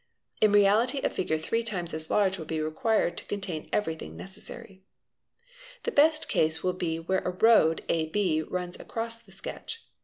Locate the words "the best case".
5.83-6.63